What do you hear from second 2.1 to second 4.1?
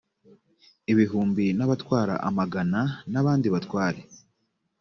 amagana n abandi batware